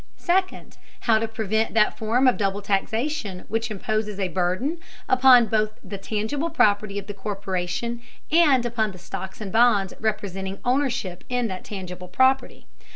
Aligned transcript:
Second, 0.17 0.79
how 1.01 1.19
to 1.19 1.27
prevent 1.27 1.75
that 1.75 1.95
form 1.95 2.27
of 2.27 2.35
double 2.35 2.63
taxation 2.63 3.45
which 3.49 3.69
imposes 3.69 4.19
a 4.19 4.29
burden 4.29 4.77
both 4.79 4.83
upon 5.07 5.51
the 5.83 5.97
tangible 5.99 6.49
property 6.49 6.97
of 6.97 7.05
the 7.05 7.13
corporation 7.13 8.01
and 8.31 8.65
upon 8.65 8.93
the 8.93 8.97
stocks 8.97 9.39
and 9.39 9.51
bonds 9.51 9.93
representing 9.99 10.57
ownership 10.65 11.23
in 11.29 11.47
that 11.49 11.63
tangible 11.63 12.07
property. 12.07 12.65